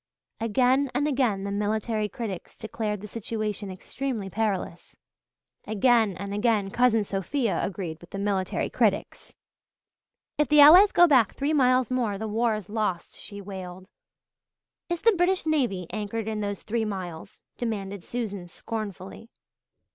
Again 0.39 0.89
and 0.95 1.07
again 1.07 1.43
the 1.43 1.51
military 1.51 2.09
critics 2.09 2.57
declared 2.57 3.01
the 3.01 3.07
situation 3.07 3.69
extremely 3.69 4.31
perilous. 4.31 4.97
Again 5.67 6.17
and 6.17 6.33
again 6.33 6.71
Cousin 6.71 7.03
Sophia 7.03 7.63
agreed 7.63 8.01
with 8.01 8.09
the 8.09 8.17
military 8.17 8.67
critics. 8.67 9.35
"If 10.39 10.47
the 10.47 10.59
Allies 10.59 10.91
go 10.91 11.05
back 11.05 11.35
three 11.35 11.53
miles 11.53 11.91
more 11.91 12.17
the 12.17 12.27
war 12.27 12.55
is 12.55 12.67
lost," 12.67 13.15
she 13.15 13.41
wailed. 13.41 13.89
"Is 14.89 15.03
the 15.03 15.11
British 15.13 15.45
navy 15.45 15.85
anchored 15.91 16.27
in 16.27 16.41
those 16.41 16.63
three 16.63 16.83
miles?" 16.83 17.39
demanded 17.59 18.01
Susan 18.01 18.47
scornfully. 18.47 19.29